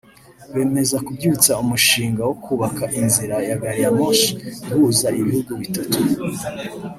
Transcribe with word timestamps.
bemeza 0.53 0.97
kubyutsa 1.05 1.51
umushinga 1.63 2.21
wo 2.29 2.35
kubaka 2.45 2.83
inzira 2.99 3.35
ya 3.47 3.55
Gari 3.61 3.79
ya 3.85 3.91
moshi 3.97 4.31
ihuza 4.71 5.07
ibihugu 5.19 5.51
bitatu 5.61 5.97